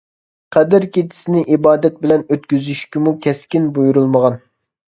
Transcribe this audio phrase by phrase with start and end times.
[0.55, 4.43] قەدىر كېچىسىنى ئىبادەت بىلەن ئۆتكۈزۈشكىمۇ كەسكىن بۇيرۇلمىغان.